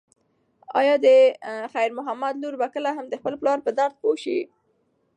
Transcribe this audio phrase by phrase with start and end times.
[0.79, 1.07] ایا د
[1.73, 4.39] خیر محمد لور به کله د خپل پلار په درد پوه شي؟